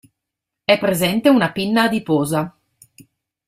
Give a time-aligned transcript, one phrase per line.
[0.63, 2.57] È presente una pinna adiposa.